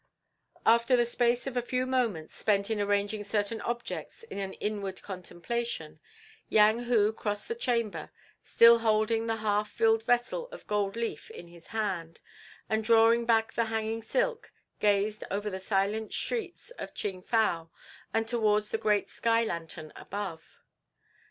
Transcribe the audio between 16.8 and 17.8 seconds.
Ching fow